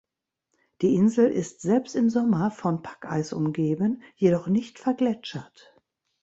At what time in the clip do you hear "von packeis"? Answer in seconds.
2.49-3.33